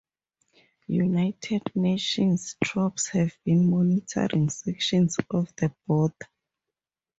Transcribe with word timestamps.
United 0.87 1.61
Nations 1.75 2.55
troops 2.63 3.09
have 3.09 3.37
been 3.45 3.69
monitoring 3.69 4.49
sections 4.49 5.15
of 5.29 5.55
the 5.57 5.71
border. 5.85 6.27